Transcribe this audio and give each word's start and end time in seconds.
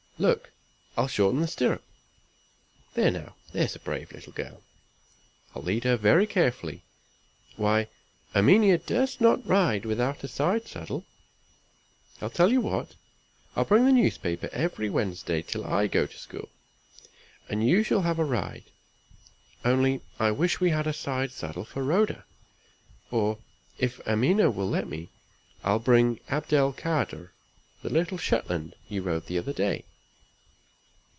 Look! 0.19 0.51
I'll 0.95 1.07
shorten 1.07 1.41
the 1.41 1.47
stirrup. 1.47 1.81
There 2.93 3.09
now; 3.09 3.37
there's 3.53 3.75
a 3.75 3.79
brave 3.79 4.11
little 4.11 4.33
girl! 4.33 4.61
I'll 5.55 5.63
lead 5.63 5.83
her 5.83 5.97
very 5.97 6.27
carefully. 6.27 6.83
Why, 7.55 7.87
Erminia 8.35 8.77
durst 8.77 9.19
not 9.19 9.43
ride 9.47 9.83
without 9.83 10.23
a 10.23 10.27
side 10.27 10.67
saddle! 10.67 11.05
I'll 12.21 12.29
tell 12.29 12.51
you 12.51 12.61
what; 12.61 12.93
I'll 13.55 13.65
bring 13.65 13.87
the 13.87 13.91
newspaper 13.91 14.47
every 14.53 14.91
Wednesday 14.91 15.41
till 15.41 15.65
I 15.65 15.87
go 15.87 16.05
to 16.05 16.19
school, 16.19 16.49
and 17.49 17.67
you 17.67 17.81
shall 17.81 18.01
have 18.03 18.19
a 18.19 18.23
ride. 18.23 18.65
Only 19.65 20.01
I 20.19 20.29
wish 20.29 20.59
we 20.59 20.69
had 20.69 20.85
a 20.85 20.93
side 20.93 21.31
saddle 21.31 21.65
for 21.65 21.83
Rhoda. 21.83 22.25
Or, 23.09 23.39
if 23.79 23.99
Erminia 24.05 24.51
will 24.51 24.69
let 24.69 24.87
me, 24.87 25.09
I'll 25.63 25.79
bring 25.79 26.19
Abdel 26.29 26.73
Kadr, 26.73 27.31
the 27.81 27.89
little 27.89 28.19
Shetland 28.19 28.75
you 28.87 29.01
rode 29.01 29.25
the 29.25 29.39
other 29.39 29.53
day." 29.53 29.83